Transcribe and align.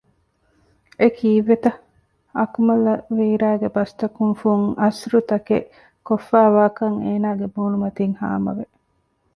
އެކީއްވެތަ؟ 0.99 1.71
އަކުމަލްއަށް 2.37 3.03
ވީރާގެ 3.17 3.67
ބަސްތަކުން 3.75 4.35
ފުން 4.41 4.65
އަސްރުތަކެއް 4.81 5.67
ކޮށްފައިވާކަން 6.07 6.97
އޭނާގެ 7.05 7.45
މޫނުމަތިން 7.55 8.15
ހާމަވެ 8.21 8.65